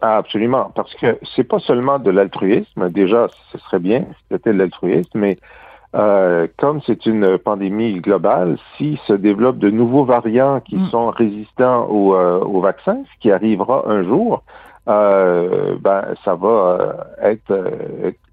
Absolument, 0.00 0.70
parce 0.74 0.94
que 0.94 1.18
c'est 1.34 1.44
pas 1.44 1.58
seulement 1.58 1.98
de 1.98 2.10
l'altruisme. 2.10 2.90
Déjà, 2.90 3.28
ce 3.50 3.58
serait 3.58 3.78
bien 3.78 4.00
si 4.00 4.24
c'était 4.30 4.52
de 4.52 4.58
l'altruisme, 4.58 5.18
mais 5.18 5.38
euh, 5.96 6.46
comme 6.58 6.82
c'est 6.82 7.06
une 7.06 7.38
pandémie 7.38 8.00
globale, 8.00 8.58
s'il 8.76 8.98
se 8.98 9.14
développe 9.14 9.56
de 9.56 9.70
nouveaux 9.70 10.04
variants 10.04 10.60
qui 10.60 10.76
mm. 10.76 10.86
sont 10.88 11.10
résistants 11.10 11.86
au, 11.86 12.14
euh, 12.14 12.38
au, 12.40 12.60
vaccin, 12.60 12.98
ce 13.14 13.20
qui 13.20 13.30
arrivera 13.30 13.84
un 13.86 14.02
jour, 14.02 14.42
euh, 14.88 15.76
ben, 15.80 16.02
ça 16.22 16.34
va 16.34 16.96
être, 17.22 17.52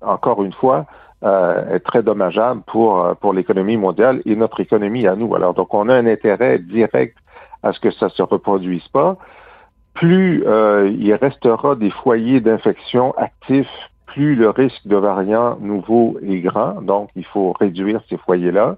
encore 0.01 0.43
une 0.43 0.53
fois 0.53 0.85
être 1.25 1.85
très 1.85 2.03
dommageable 2.03 2.63
pour, 2.67 3.15
pour 3.21 3.31
l'économie 3.31 3.77
mondiale 3.77 4.21
et 4.25 4.35
notre 4.35 4.59
économie 4.59 5.07
à 5.07 5.15
nous. 5.15 5.33
Alors, 5.35 5.53
donc, 5.53 5.73
on 5.73 5.87
a 5.87 5.95
un 5.95 6.05
intérêt 6.05 6.59
direct 6.59 7.15
à 7.63 7.71
ce 7.71 7.79
que 7.79 7.91
ça 7.91 8.09
se 8.09 8.21
reproduise 8.21 8.85
pas. 8.89 9.15
Plus 9.93 10.43
il 10.43 11.13
restera 11.13 11.75
des 11.75 11.91
foyers 11.91 12.41
d'infection 12.41 13.13
actifs 13.17 13.69
plus 14.13 14.35
le 14.35 14.49
risque 14.49 14.85
de 14.85 14.95
variants 14.95 15.57
nouveaux 15.59 16.17
est 16.21 16.39
grand, 16.39 16.81
donc 16.81 17.09
il 17.15 17.25
faut 17.25 17.53
réduire 17.59 18.01
ces 18.09 18.17
foyers-là. 18.17 18.77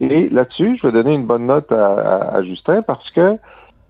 Et 0.00 0.28
là-dessus, 0.28 0.76
je 0.76 0.86
vais 0.86 0.92
donner 0.92 1.14
une 1.14 1.26
bonne 1.26 1.46
note 1.46 1.72
à, 1.72 2.42
Justin 2.42 2.82
parce 2.82 3.10
que 3.10 3.38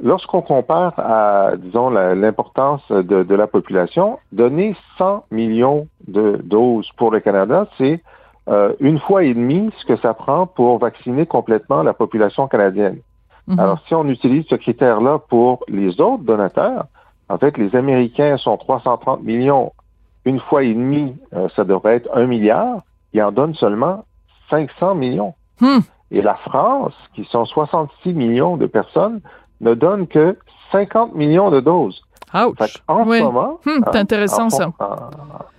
lorsqu'on 0.00 0.40
compare 0.40 0.94
à, 0.96 1.56
disons, 1.56 1.90
l'importance 1.90 2.82
de, 2.90 3.34
la 3.34 3.46
population, 3.46 4.18
donner 4.32 4.76
100 4.96 5.24
millions 5.32 5.88
de 6.06 6.40
doses 6.44 6.88
pour 6.96 7.10
le 7.10 7.20
Canada, 7.20 7.66
c'est 7.76 8.00
euh, 8.48 8.72
une 8.78 9.00
fois 9.00 9.24
et 9.24 9.34
demie 9.34 9.70
ce 9.78 9.84
que 9.84 9.96
ça 9.96 10.14
prend 10.14 10.46
pour 10.46 10.78
vacciner 10.78 11.26
complètement 11.26 11.82
la 11.82 11.92
population 11.92 12.46
canadienne. 12.46 13.00
Mhm. 13.48 13.58
Alors, 13.58 13.80
si 13.86 13.94
on 13.94 14.06
utilise 14.08 14.46
ce 14.48 14.54
critère-là 14.54 15.18
pour 15.28 15.64
les 15.68 16.00
autres 16.00 16.22
donateurs, 16.22 16.86
en 17.28 17.36
fait, 17.36 17.58
les 17.58 17.74
Américains 17.76 18.38
sont 18.38 18.56
330 18.56 19.22
millions 19.22 19.72
une 20.28 20.40
fois 20.40 20.62
et 20.62 20.74
demi, 20.74 21.16
euh, 21.34 21.48
ça 21.56 21.64
devrait 21.64 21.96
être 21.96 22.10
un 22.14 22.26
milliard. 22.26 22.82
Il 23.14 23.22
en 23.22 23.32
donne 23.32 23.54
seulement 23.54 24.04
500 24.50 24.94
millions. 24.94 25.34
Hmm. 25.60 25.78
Et 26.10 26.20
la 26.22 26.34
France, 26.34 26.92
qui 27.14 27.24
sont 27.24 27.46
66 27.46 28.12
millions 28.12 28.56
de 28.56 28.66
personnes, 28.66 29.20
ne 29.60 29.74
donne 29.74 30.06
que 30.06 30.36
50 30.72 31.14
millions 31.14 31.50
de 31.50 31.60
doses. 31.60 32.02
en 32.34 32.52
ce 32.58 33.22
moment, 33.22 33.58
hmm, 33.64 33.80
c'est 33.90 33.98
intéressant 33.98 34.46
en, 34.46 34.50
ça. 34.50 34.70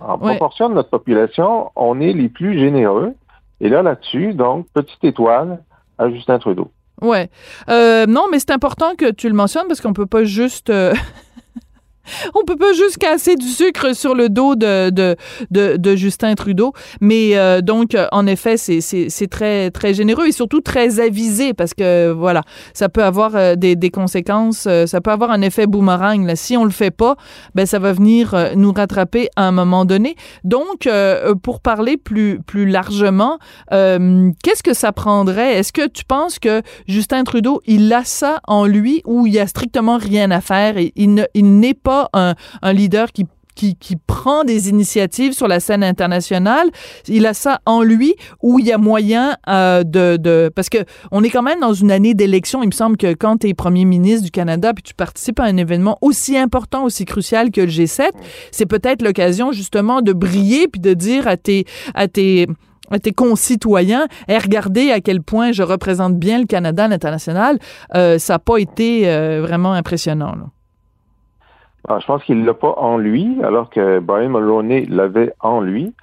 En, 0.00 0.18
proportion 0.18 0.68
de 0.68 0.74
notre 0.74 0.90
population, 0.90 1.70
on 1.74 2.00
est 2.00 2.12
les 2.12 2.28
plus 2.28 2.58
généreux. 2.58 3.14
Et 3.60 3.68
là, 3.68 3.82
là-dessus, 3.82 4.34
donc, 4.34 4.66
petite 4.72 5.02
étoile 5.02 5.62
à 5.98 6.08
Justin 6.10 6.38
Trudeau. 6.38 6.70
Ouais. 7.02 7.28
Euh, 7.68 8.06
non, 8.06 8.26
mais 8.30 8.38
c'est 8.38 8.52
important 8.52 8.94
que 8.96 9.10
tu 9.10 9.28
le 9.28 9.34
mentionnes 9.34 9.66
parce 9.66 9.80
qu'on 9.80 9.92
peut 9.92 10.06
pas 10.06 10.24
juste 10.24 10.70
euh, 10.70 10.94
on 12.34 12.44
peut 12.44 12.56
pas 12.56 12.72
juste 12.72 12.98
casser 12.98 13.36
du 13.36 13.48
sucre 13.48 13.94
sur 13.94 14.14
le 14.14 14.28
dos 14.28 14.54
de, 14.54 14.90
de, 14.90 15.16
de, 15.50 15.96
Justin 15.96 16.34
Trudeau. 16.34 16.72
Mais 17.00 17.36
euh, 17.36 17.60
donc, 17.60 17.96
en 18.12 18.26
effet, 18.26 18.56
c'est 18.56 19.28
très, 19.30 19.70
très 19.70 19.94
généreux 19.94 20.26
et 20.26 20.32
surtout 20.32 20.60
très 20.60 21.00
avisé 21.00 21.54
parce 21.54 21.74
que, 21.74 22.10
voilà, 22.10 22.42
ça 22.74 22.88
peut 22.88 23.04
avoir 23.04 23.36
euh, 23.36 23.54
des, 23.56 23.76
des 23.76 23.90
conséquences, 23.90 24.66
euh, 24.66 24.86
ça 24.86 25.00
peut 25.00 25.10
avoir 25.10 25.30
un 25.30 25.42
effet 25.42 25.66
boomerang. 25.66 26.24
Là. 26.26 26.36
Si 26.36 26.56
on 26.56 26.64
le 26.64 26.70
fait 26.70 26.90
pas, 26.90 27.16
ben, 27.54 27.66
ça 27.66 27.78
va 27.78 27.92
venir 27.92 28.34
nous 28.56 28.72
rattraper 28.72 29.28
à 29.36 29.46
un 29.46 29.52
moment 29.52 29.84
donné. 29.84 30.16
Donc, 30.44 30.88
pour 31.42 31.60
parler 31.60 31.96
plus, 31.96 32.40
plus 32.40 32.66
largement, 32.66 33.38
qu'est-ce 33.70 34.62
que 34.62 34.74
ça 34.74 34.92
prendrait? 34.92 35.58
Est-ce 35.58 35.72
que 35.72 35.86
tu 35.86 36.04
penses 36.04 36.38
que 36.38 36.62
Justin 36.86 37.24
Trudeau, 37.24 37.60
il 37.66 37.92
a 37.92 38.04
ça 38.04 38.40
en 38.46 38.66
lui 38.66 39.02
ou 39.04 39.26
il 39.26 39.34
y 39.34 39.38
a 39.38 39.46
strictement 39.46 39.98
rien 39.98 40.30
à 40.30 40.40
faire 40.40 40.76
et 40.76 40.92
il 40.96 41.14
n'est 41.60 41.74
pas 41.74 41.99
un, 42.12 42.34
leader 42.72 43.12
qui 43.12 43.26
qui, 43.54 43.96
prend 44.06 44.44
des 44.44 44.70
initiatives 44.70 45.34
sur 45.34 45.46
la 45.46 45.60
scène 45.60 45.84
internationale, 45.84 46.68
il 47.08 47.26
a 47.26 47.34
ça 47.34 47.60
en 47.66 47.82
lui 47.82 48.14
où 48.42 48.58
il 48.58 48.66
y 48.66 48.72
a 48.72 48.78
moyen 48.78 49.36
euh, 49.48 49.82
de, 49.84 50.50
parce 50.54 50.70
que 50.70 50.78
on 51.10 51.22
est 51.22 51.28
quand 51.28 51.42
même 51.42 51.60
dans 51.60 51.74
une 51.74 51.90
année 51.90 52.14
d'élection. 52.14 52.62
Il 52.62 52.68
me 52.68 52.72
semble 52.72 52.96
que 52.96 53.12
quand 53.12 53.38
tu 53.38 53.48
es 53.48 53.54
premier 53.54 53.84
ministre 53.84 54.24
du 54.24 54.30
Canada 54.30 54.72
puis 54.72 54.82
tu 54.82 54.94
participes 54.94 55.40
à 55.40 55.44
un 55.44 55.58
événement 55.58 55.98
aussi 56.00 56.38
important, 56.38 56.84
aussi 56.84 57.04
crucial 57.04 57.50
que 57.50 57.60
le 57.60 57.66
G7, 57.66 58.10
c'est 58.50 58.66
peut-être 58.66 59.02
l'occasion 59.02 59.52
justement 59.52 60.00
de 60.00 60.14
briller 60.14 60.66
puis 60.68 60.80
de 60.80 60.94
dire 60.94 61.28
à 61.28 61.36
tes 61.36 61.66
à 61.94 62.08
tes 62.08 62.46
à 62.90 62.98
tes 62.98 63.12
concitoyens, 63.12 64.08
et 64.28 64.36
regardez 64.36 64.90
à 64.90 65.00
quel 65.00 65.22
point 65.22 65.52
je 65.52 65.62
représente 65.62 66.18
bien 66.18 66.40
le 66.40 66.46
Canada 66.46 66.84
à 66.84 66.88
l'international, 66.88 67.58
euh, 67.94 68.18
ça 68.18 68.34
n'a 68.34 68.38
pas 68.40 68.58
été 68.58 69.08
euh, 69.08 69.40
vraiment 69.40 69.72
impressionnant. 69.72 70.32
Là. 70.32 70.46
Ah, 71.88 71.98
je 71.98 72.06
pense 72.06 72.22
qu'il 72.24 72.44
l'a 72.44 72.54
pas 72.54 72.74
en 72.76 72.98
lui, 72.98 73.38
alors 73.42 73.70
que 73.70 73.98
Brian 74.00 74.28
Mulroney 74.28 74.86
l'avait 74.86 75.32
en 75.40 75.60
lui. 75.60 75.94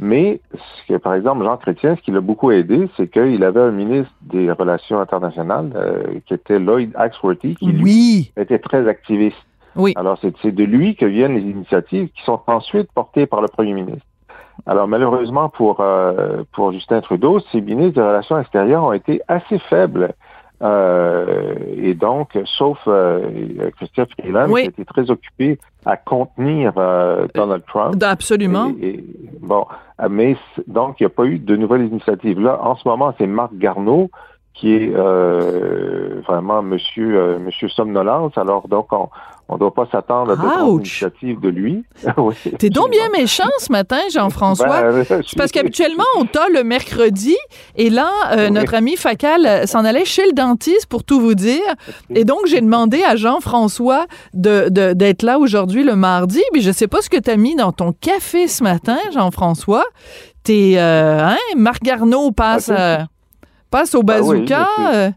Mais, 0.00 0.40
ce 0.52 0.92
que, 0.92 0.98
par 0.98 1.14
exemple, 1.14 1.44
Jean 1.44 1.56
Chrétien, 1.56 1.96
ce 1.96 2.00
qui 2.02 2.10
l'a 2.10 2.20
beaucoup 2.20 2.50
aidé, 2.50 2.88
c'est 2.96 3.08
qu'il 3.08 3.44
avait 3.44 3.60
un 3.60 3.70
ministre 3.70 4.12
des 4.22 4.50
Relations 4.50 5.00
internationales 5.00 5.70
euh, 5.76 6.18
qui 6.26 6.34
était 6.34 6.58
Lloyd 6.58 6.90
Axworthy, 6.96 7.54
qui 7.54 7.66
lui, 7.66 8.32
était 8.36 8.58
très 8.58 8.88
activiste. 8.88 9.36
Oui. 9.76 9.92
Alors, 9.96 10.18
c'est 10.20 10.52
de 10.52 10.64
lui 10.64 10.96
que 10.96 11.06
viennent 11.06 11.34
les 11.34 11.48
initiatives 11.48 12.08
qui 12.08 12.22
sont 12.24 12.40
ensuite 12.46 12.90
portées 12.92 13.26
par 13.26 13.40
le 13.40 13.48
premier 13.48 13.72
ministre. 13.72 14.06
Alors, 14.66 14.88
malheureusement 14.88 15.48
pour, 15.48 15.80
euh, 15.80 16.44
pour 16.52 16.72
Justin 16.72 17.00
Trudeau, 17.00 17.40
ses 17.52 17.60
ministres 17.60 17.94
des 17.94 18.06
Relations 18.06 18.38
extérieures 18.38 18.84
ont 18.84 18.92
été 18.92 19.20
assez 19.28 19.58
faibles 19.58 20.14
euh, 20.64 21.54
et 21.76 21.94
donc, 21.94 22.38
sauf 22.46 22.78
euh, 22.86 23.70
Christian 23.76 24.06
Freeland, 24.18 24.52
qui 24.54 24.62
était 24.62 24.84
très 24.84 25.10
occupé 25.10 25.58
à 25.84 25.98
contenir 25.98 26.72
euh, 26.78 27.26
Donald 27.34 27.62
Trump. 27.66 28.02
Absolument. 28.02 28.72
bon, 29.40 29.66
mais 30.08 30.36
donc, 30.66 31.00
il 31.00 31.02
n'y 31.02 31.06
a 31.06 31.10
pas 31.10 31.24
eu 31.24 31.38
de 31.38 31.56
nouvelles 31.56 31.86
initiatives. 31.86 32.40
Là, 32.40 32.58
en 32.62 32.76
ce 32.76 32.88
moment, 32.88 33.14
c'est 33.18 33.26
Marc 33.26 33.54
Garneau 33.54 34.10
qui 34.54 34.72
est 34.72 34.90
vraiment 34.90 36.62
Monsieur 36.62 37.38
Monsieur 37.38 37.68
Somnolence. 37.68 38.38
Alors, 38.38 38.68
donc, 38.68 38.92
on, 38.92 39.08
on 39.48 39.54
ne 39.54 39.58
doit 39.58 39.74
pas 39.74 39.86
s'attendre 39.92 40.32
à 40.32 40.36
grandes 40.36 40.80
initiatives 40.80 41.38
de 41.38 41.48
lui. 41.48 41.84
T'es 42.58 42.70
donc 42.70 42.90
bien 42.90 43.10
méchant 43.10 43.48
ce 43.58 43.70
matin, 43.70 43.98
Jean-François. 44.12 44.92
Ben, 44.92 45.04
parce 45.36 45.52
qu'habituellement, 45.52 46.04
on 46.16 46.24
t'a 46.24 46.48
le 46.48 46.64
mercredi, 46.64 47.36
et 47.76 47.90
là, 47.90 48.10
euh, 48.32 48.48
notre 48.48 48.74
ami 48.74 48.96
Facal 48.96 49.44
euh, 49.44 49.66
s'en 49.66 49.84
allait 49.84 50.06
chez 50.06 50.24
le 50.24 50.32
dentiste 50.32 50.86
pour 50.86 51.04
tout 51.04 51.20
vous 51.20 51.34
dire. 51.34 51.62
Et 52.14 52.24
donc, 52.24 52.40
j'ai 52.46 52.62
demandé 52.62 53.02
à 53.02 53.16
Jean-François 53.16 54.06
d'être 54.32 54.72
de, 54.72 55.26
là 55.26 55.38
aujourd'hui 55.38 55.84
le 55.84 55.94
mardi. 55.94 56.42
Mais 56.54 56.60
je 56.60 56.70
sais 56.70 56.88
pas 56.88 57.02
ce 57.02 57.10
que 57.10 57.18
tu 57.18 57.30
as 57.30 57.36
mis 57.36 57.54
dans 57.54 57.72
ton 57.72 57.92
café 57.92 58.48
ce 58.48 58.62
matin, 58.62 58.98
Jean-François. 59.12 59.84
T'es, 60.42 60.74
euh, 60.76 61.20
hein, 61.22 61.36
Marc 61.56 61.82
Garneau 61.82 62.30
passe, 62.32 62.70
ah, 62.74 63.06
passe 63.70 63.94
au 63.94 64.02
ben 64.02 64.20
bazooka. 64.20 65.12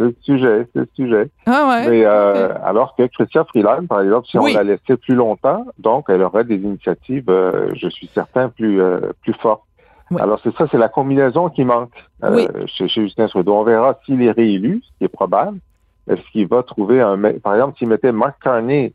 C'est 0.00 0.06
le 0.06 0.16
sujet, 0.22 0.66
c'est 0.72 0.80
le 0.80 0.88
sujet. 0.94 1.30
Ah 1.44 1.68
ouais. 1.68 1.90
Mais, 1.90 2.04
euh, 2.06 2.54
Alors 2.64 2.96
que 2.96 3.02
Christian 3.06 3.44
Freeland, 3.44 3.86
par 3.86 4.00
exemple, 4.00 4.26
si 4.28 4.38
on 4.38 4.46
la 4.46 4.62
laissait 4.62 4.96
plus 4.96 5.14
longtemps, 5.14 5.66
donc 5.78 6.06
elle 6.08 6.22
aurait 6.22 6.44
des 6.44 6.56
initiatives, 6.56 7.28
euh, 7.28 7.68
je 7.74 7.88
suis 7.88 8.08
certain, 8.14 8.48
plus 8.48 8.80
euh, 8.80 9.00
plus 9.22 9.34
fortes. 9.34 9.62
Alors 10.18 10.40
c'est 10.42 10.56
ça, 10.56 10.66
c'est 10.70 10.78
la 10.78 10.88
combinaison 10.88 11.50
qui 11.50 11.64
manque 11.64 11.92
chez, 12.66 12.88
Justin 12.88 13.28
Trudeau. 13.28 13.54
On 13.54 13.62
verra 13.62 13.98
s'il 14.06 14.22
est 14.22 14.30
réélu, 14.30 14.80
ce 14.82 14.98
qui 14.98 15.04
est 15.04 15.08
probable. 15.08 15.58
Est-ce 16.08 16.22
qu'il 16.32 16.48
va 16.48 16.62
trouver 16.62 17.00
un... 17.00 17.16
Par 17.40 17.54
exemple, 17.54 17.78
s'il 17.78 17.86
mettait 17.86 18.10
Mark 18.10 18.42
Carney, 18.42 18.94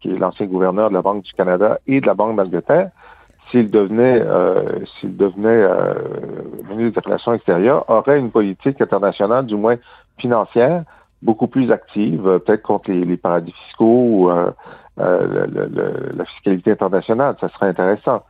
qui 0.00 0.10
est 0.10 0.18
l'ancien 0.18 0.46
gouverneur 0.46 0.90
de 0.90 0.94
la 0.94 1.02
Banque 1.02 1.22
du 1.22 1.32
Canada 1.32 1.80
et 1.88 2.00
de 2.00 2.06
la 2.06 2.14
Banque 2.14 2.36
d'Angleterre, 2.36 2.90
s'il 3.50 3.70
devenait, 3.70 4.22
s'il 4.98 5.16
devenait 5.16 5.66
ministre 6.68 7.00
des 7.00 7.06
Relations 7.06 7.34
extérieures, 7.34 7.88
aurait 7.88 8.18
une 8.18 8.30
politique 8.30 8.80
internationale, 8.80 9.46
du 9.46 9.54
moins 9.54 9.76
financière, 10.18 10.84
beaucoup 11.22 11.46
plus 11.46 11.70
active, 11.70 12.22
peut-être 12.44 12.62
contre 12.62 12.90
les, 12.90 13.16
paradis 13.16 13.52
fiscaux 13.66 13.84
ou 13.84 14.30
la 14.98 16.24
fiscalité 16.24 16.72
internationale. 16.72 17.36
Ça 17.40 17.48
serait 17.50 17.68
intéressant. 17.68 18.22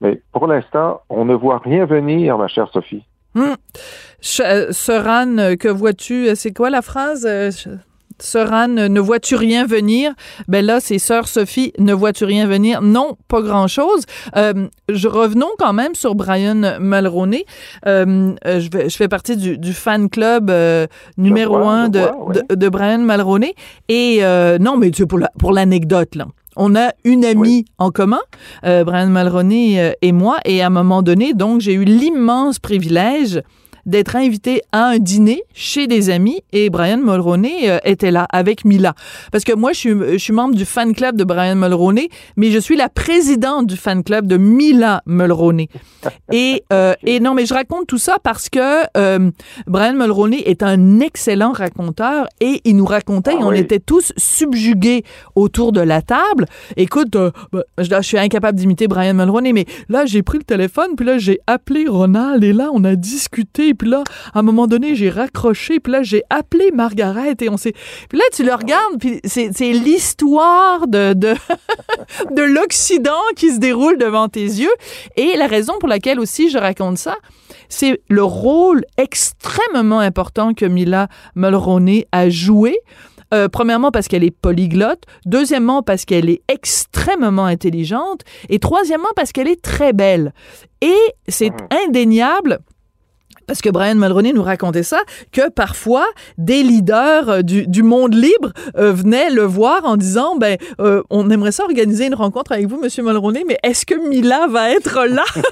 Mais 0.00 0.20
pour 0.32 0.46
l'instant, 0.46 1.00
on 1.08 1.24
ne 1.24 1.34
voit 1.34 1.58
rien 1.58 1.84
venir, 1.84 2.38
ma 2.38 2.48
chère 2.48 2.68
Sophie. 2.72 3.04
Hum. 3.34 3.56
Soran, 4.20 5.56
que 5.58 5.68
vois-tu? 5.68 6.34
C'est 6.34 6.52
quoi 6.52 6.70
la 6.70 6.82
phrase? 6.82 7.26
Soran, 8.20 8.68
ne 8.68 9.00
vois-tu 9.00 9.36
rien 9.36 9.66
venir? 9.66 10.12
Ben 10.48 10.64
là, 10.64 10.80
c'est 10.80 10.98
Sœur 10.98 11.28
Sophie, 11.28 11.72
ne 11.78 11.92
vois-tu 11.92 12.24
rien 12.24 12.46
venir? 12.46 12.82
Non, 12.82 13.16
pas 13.28 13.42
grand-chose. 13.42 14.04
Euh, 14.36 14.68
je 14.88 15.08
revenons 15.08 15.50
quand 15.58 15.72
même 15.72 15.94
sur 15.94 16.14
Brian 16.14 16.78
Mulroney. 16.80 17.44
Euh, 17.86 18.34
euh, 18.46 18.60
je, 18.60 18.96
fais 18.96 19.08
partie 19.08 19.36
du, 19.36 19.72
fan 19.72 20.08
club 20.08 20.52
numéro 21.16 21.56
un 21.56 21.88
de, 21.88 22.08
de, 22.54 22.68
Brian 22.68 22.98
Mulroney. 22.98 23.54
Et 23.88 24.20
non, 24.60 24.76
mais 24.76 24.90
tu 24.90 25.06
pour 25.06 25.20
pour 25.38 25.52
l'anecdote 25.52 26.14
là. 26.14 26.26
On 26.60 26.74
a 26.74 26.90
une 27.04 27.24
amie 27.24 27.66
en 27.78 27.90
commun, 27.90 28.20
Brian 28.62 29.06
Mulroney 29.06 29.94
et 30.02 30.12
moi, 30.12 30.38
et 30.44 30.60
à 30.60 30.66
un 30.66 30.70
moment 30.70 31.02
donné, 31.02 31.32
donc, 31.32 31.60
j'ai 31.60 31.74
eu 31.74 31.84
l'immense 31.84 32.58
privilège 32.58 33.42
d'être 33.88 34.16
invité 34.16 34.62
à 34.70 34.84
un 34.84 34.98
dîner 34.98 35.42
chez 35.54 35.86
des 35.86 36.10
amis 36.10 36.42
et 36.52 36.70
Brian 36.70 36.98
Mulroney 36.98 37.70
euh, 37.70 37.78
était 37.84 38.10
là 38.10 38.26
avec 38.30 38.64
Mila. 38.64 38.94
Parce 39.32 39.44
que 39.44 39.54
moi, 39.54 39.72
je 39.72 39.78
suis, 39.78 39.90
je 39.90 40.18
suis 40.18 40.32
membre 40.32 40.54
du 40.54 40.64
fan 40.64 40.94
club 40.94 41.16
de 41.16 41.24
Brian 41.24 41.56
Mulroney, 41.56 42.10
mais 42.36 42.50
je 42.50 42.58
suis 42.58 42.76
la 42.76 42.88
présidente 42.88 43.66
du 43.66 43.76
fan 43.76 44.04
club 44.04 44.26
de 44.26 44.36
Mila 44.36 45.02
Mulroney. 45.06 45.68
Et, 46.32 46.62
euh, 46.72 46.94
et 47.04 47.20
non, 47.20 47.32
mais 47.32 47.46
je 47.46 47.54
raconte 47.54 47.86
tout 47.86 47.98
ça 47.98 48.18
parce 48.22 48.50
que 48.50 48.84
euh, 48.96 49.30
Brian 49.66 49.94
Mulroney 49.94 50.42
est 50.44 50.62
un 50.62 51.00
excellent 51.00 51.52
raconteur 51.52 52.28
et 52.40 52.60
il 52.64 52.76
nous 52.76 52.84
racontait, 52.84 53.32
ah 53.34 53.40
on 53.40 53.52
était 53.52 53.78
tous 53.78 54.12
subjugués 54.16 55.04
autour 55.34 55.72
de 55.72 55.80
la 55.80 56.02
table. 56.02 56.44
Écoute, 56.76 57.16
bah, 57.52 57.62
je, 57.78 57.84
je, 57.84 58.02
suis 58.02 58.18
incapable 58.18 58.58
d'imiter 58.58 58.88
Brian 58.88 59.14
Mulroney, 59.14 59.54
mais 59.54 59.64
là, 59.88 60.04
j'ai 60.04 60.22
pris 60.22 60.38
le 60.38 60.44
téléphone, 60.44 60.90
puis 60.96 61.06
là, 61.06 61.16
j'ai 61.18 61.40
appelé 61.46 61.86
Ronald 61.88 62.44
et 62.44 62.52
là, 62.52 62.70
on 62.72 62.84
a 62.84 62.94
discuté, 62.94 63.74
puis 63.78 63.88
là, 63.88 64.02
à 64.34 64.40
un 64.40 64.42
moment 64.42 64.66
donné, 64.66 64.94
j'ai 64.94 65.10
raccroché, 65.10 65.80
puis 65.80 65.92
là, 65.92 66.02
j'ai 66.02 66.22
appelé 66.30 66.70
Margaret 66.72 67.34
et 67.40 67.48
on 67.48 67.56
s'est... 67.56 67.72
Puis 68.08 68.18
là, 68.18 68.24
tu 68.32 68.44
le 68.44 68.52
regardes, 68.52 68.98
puis 68.98 69.20
c'est, 69.24 69.50
l'histoire 69.72 70.86
de, 70.86 71.12
de, 71.14 71.34
de 72.34 72.42
l'Occident 72.42 73.22
qui 73.36 73.52
se 73.52 73.58
déroule 73.58 73.98
devant 73.98 74.28
tes 74.28 74.44
yeux. 74.44 74.72
Et 75.16 75.36
la 75.36 75.46
raison 75.46 75.74
pour 75.78 75.88
laquelle 75.88 76.20
aussi 76.20 76.50
je 76.50 76.58
raconte 76.58 76.98
ça, 76.98 77.16
c'est 77.68 78.00
le 78.08 78.24
rôle 78.24 78.84
extrêmement 78.96 80.00
important 80.00 80.54
que 80.54 80.64
Mila 80.64 81.08
Mulroney 81.34 82.06
a 82.12 82.28
joué 82.28 82.78
euh, 83.34 83.48
premièrement 83.48 83.90
parce 83.90 84.08
qu'elle 84.08 84.24
est 84.24 84.30
polyglotte, 84.30 85.04
deuxièmement 85.26 85.82
parce 85.82 86.06
qu'elle 86.06 86.30
est 86.30 86.40
extrêmement 86.48 87.44
intelligente 87.44 88.22
et 88.48 88.58
troisièmement 88.58 89.08
parce 89.14 89.32
qu'elle 89.32 89.48
est 89.48 89.60
très 89.60 89.92
belle. 89.92 90.32
Et 90.80 90.96
c'est 91.28 91.50
mmh. 91.50 91.68
indéniable 91.86 92.58
parce 93.48 93.62
que 93.62 93.70
Brian 93.70 93.94
Mulroney 93.96 94.32
nous 94.32 94.42
racontait 94.42 94.84
ça, 94.84 95.00
que 95.32 95.48
parfois 95.48 96.06
des 96.36 96.62
leaders 96.62 97.28
euh, 97.28 97.42
du, 97.42 97.66
du 97.66 97.82
monde 97.82 98.14
libre 98.14 98.52
euh, 98.76 98.92
venaient 98.92 99.30
le 99.30 99.42
voir 99.42 99.84
en 99.84 99.96
disant 99.96 100.36
ben 100.36 100.58
euh, 100.80 101.02
on 101.08 101.30
aimerait 101.30 101.50
ça 101.50 101.64
organiser 101.64 102.06
une 102.06 102.14
rencontre 102.14 102.52
avec 102.52 102.66
vous, 102.66 102.78
Monsieur 102.78 103.02
Mulroney, 103.02 103.44
mais 103.48 103.58
est-ce 103.62 103.86
que 103.86 103.94
Mila 103.94 104.46
va 104.48 104.70
être 104.70 105.06
là? 105.06 105.24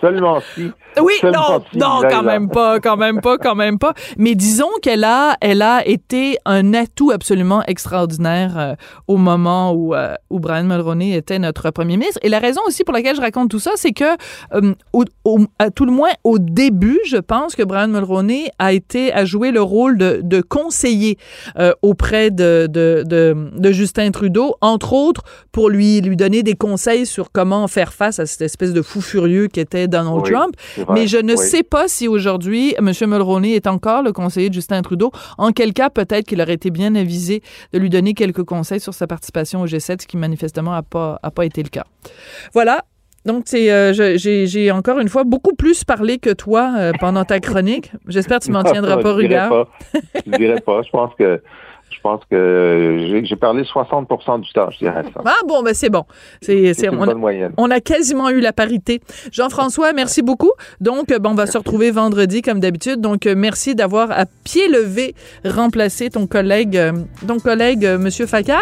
Seulement 0.00 0.40
si. 0.54 0.72
Oui, 1.00 1.12
non, 1.22 1.62
non, 1.74 2.00
quand 2.08 2.22
même 2.22 2.48
pas, 2.48 2.80
quand 2.80 2.96
même 2.96 3.20
pas, 3.20 3.36
quand 3.38 3.54
même 3.54 3.78
pas. 3.78 3.92
Mais 4.16 4.34
disons 4.34 4.70
qu'elle 4.82 5.04
a, 5.04 5.36
elle 5.40 5.62
a 5.62 5.86
été 5.86 6.38
un 6.46 6.72
atout 6.74 7.10
absolument 7.10 7.62
extraordinaire 7.66 8.76
au 9.06 9.18
moment 9.18 9.72
où, 9.72 9.94
où 10.30 10.40
Brian 10.40 10.64
Mulroney 10.64 11.14
était 11.14 11.38
notre 11.38 11.70
premier 11.70 11.96
ministre. 11.98 12.18
Et 12.22 12.28
la 12.30 12.38
raison 12.38 12.62
aussi 12.66 12.82
pour 12.82 12.94
laquelle 12.94 13.14
je 13.14 13.20
raconte 13.20 13.50
tout 13.50 13.58
ça, 13.58 13.72
c'est 13.76 13.92
que, 13.92 14.16
au, 14.92 15.04
à 15.58 15.70
tout 15.70 15.84
le 15.84 15.92
moins 15.92 16.10
au 16.24 16.38
début, 16.40 16.98
je 17.06 17.16
pense 17.16 17.54
que 17.54 17.62
Brian 17.62 17.88
Mulroney 17.88 18.50
a 18.58 18.72
été 18.72 19.12
a 19.12 19.24
joué 19.24 19.50
le 19.50 19.62
rôle 19.62 19.98
de, 19.98 20.20
de 20.22 20.40
conseiller 20.40 21.18
euh, 21.58 21.72
auprès 21.82 22.30
de, 22.30 22.66
de, 22.68 23.04
de, 23.06 23.72
Justin 23.72 24.10
Trudeau, 24.10 24.56
entre 24.60 24.92
autres 24.92 25.22
pour 25.52 25.68
lui 25.68 26.00
lui 26.00 26.16
donner 26.16 26.42
des 26.42 26.54
conseils 26.54 27.06
sur 27.06 27.30
comment 27.30 27.68
faire 27.68 27.92
face 27.92 28.18
à 28.18 28.26
cette 28.26 28.42
espèce 28.42 28.72
de 28.72 28.82
fou 28.82 29.00
furieux 29.00 29.46
qui 29.46 29.60
était 29.60 29.88
Donald 29.88 30.24
Trump. 30.24 30.54
Mais 30.92 31.06
je 31.06 31.18
ne 31.18 31.36
sais 31.36 31.62
pas 31.62 31.88
si 31.88 32.08
aujourd'hui 32.08 32.74
M. 32.78 32.90
Mulroney 33.06 33.52
est 33.52 33.66
encore 33.66 34.02
le 34.02 34.12
conseiller 34.12 34.48
de 34.48 34.54
Justin 34.54 34.82
Trudeau. 34.82 35.10
En 35.38 35.52
quel 35.52 35.72
cas, 35.72 35.90
peut-être 35.90 36.26
qu'il 36.26 36.40
aurait 36.40 36.54
été 36.54 36.70
bien 36.70 36.94
avisé 36.94 37.42
de 37.72 37.78
lui 37.78 37.90
donner 37.90 38.14
quelques 38.14 38.44
conseils 38.44 38.80
sur 38.80 38.94
sa 38.94 39.06
participation 39.06 39.62
au 39.62 39.66
G7, 39.66 40.02
ce 40.02 40.06
qui 40.06 40.16
manifestement 40.16 40.72
n'a 40.72 40.82
pas, 40.82 41.18
a 41.22 41.30
pas 41.30 41.44
été 41.44 41.62
le 41.62 41.68
cas. 41.68 41.84
Voilà, 42.52 42.84
donc, 43.26 43.44
euh, 43.52 43.92
j'ai 43.92 44.70
encore 44.70 44.98
une 44.98 45.08
fois 45.08 45.24
beaucoup 45.24 45.54
plus 45.54 45.84
parlé 45.84 46.18
que 46.18 46.30
toi 46.30 46.72
euh, 46.78 46.92
pendant 46.98 47.24
ta 47.24 47.38
chronique. 47.38 47.92
J'espère 48.08 48.38
que 48.38 48.44
tu 48.44 48.50
m'en 48.50 48.62
tiendras 48.64 48.96
pas 48.98 49.14
rigueur. 49.14 49.68
Je 50.26 50.30
dirais 50.36 50.60
pas. 50.60 50.82
Je 50.82 50.90
pense 50.90 51.14
que 51.18 51.42
je 51.90 52.00
pense 52.02 52.20
que 52.30 53.22
j'ai 53.24 53.36
parlé 53.36 53.62
60% 53.62 54.40
du 54.40 54.52
temps, 54.52 54.70
je 54.70 54.78
dirais 54.78 55.02
ça. 55.14 55.22
Ah 55.30 55.46
bon, 55.46 55.62
ben 55.62 55.74
c'est 55.74 55.90
bon. 55.90 56.04
C'est 56.42 56.72
une 56.82 56.94
on, 56.94 57.06
bonne 57.06 57.18
moyenne. 57.18 57.52
On 57.56 57.70
a 57.70 57.80
quasiment 57.80 58.30
eu 58.30 58.40
la 58.40 58.52
parité. 58.52 59.00
Jean-François, 59.32 59.92
merci 59.92 60.22
beaucoup. 60.22 60.50
Donc, 60.80 61.06
bon, 61.18 61.30
on 61.30 61.34
va 61.34 61.46
se 61.46 61.56
retrouver 61.56 61.90
vendredi 61.90 62.42
comme 62.42 62.58
d'habitude. 62.58 63.00
Donc, 63.00 63.26
merci 63.26 63.74
d'avoir 63.74 64.10
à 64.10 64.24
pied 64.44 64.68
levé 64.68 65.14
remplacé 65.44 66.10
ton 66.10 66.26
collègue, 66.26 66.76
euh, 66.76 66.92
ton 67.26 67.38
collègue 67.38 67.84
euh, 67.84 67.98
Monsieur 67.98 68.26
Facal. 68.26 68.58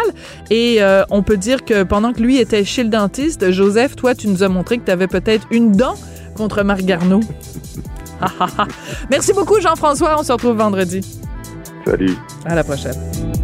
Et 0.49 0.77
euh, 0.81 1.03
on 1.09 1.23
peut 1.23 1.37
dire 1.37 1.65
que 1.65 1.83
pendant 1.83 2.13
que 2.13 2.21
lui 2.21 2.37
était 2.37 2.63
chez 2.63 2.83
le 2.83 2.89
dentiste, 2.89 3.51
Joseph, 3.51 3.95
toi, 3.95 4.15
tu 4.15 4.27
nous 4.27 4.43
as 4.43 4.49
montré 4.49 4.77
que 4.77 4.85
tu 4.85 4.91
avais 4.91 5.07
peut-être 5.07 5.47
une 5.51 5.71
dent 5.71 5.95
contre 6.35 6.63
Marc 6.63 6.81
Garneau. 6.81 7.21
merci 9.09 9.33
beaucoup, 9.33 9.59
Jean-François. 9.59 10.15
On 10.19 10.23
se 10.23 10.31
retrouve 10.31 10.57
vendredi. 10.57 11.01
Salut. 11.85 12.15
À 12.45 12.55
la 12.55 12.63
prochaine. 12.63 13.38